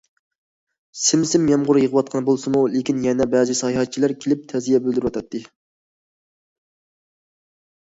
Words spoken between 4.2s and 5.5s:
كېلىپ تەزىيە بىلدۈرۈۋاتاتتى.